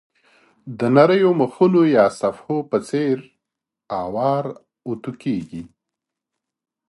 [0.79, 3.15] د نریو مخونو یا صفحو په څېر
[4.01, 4.55] اوار او
[4.87, 5.63] اوتو کېږي.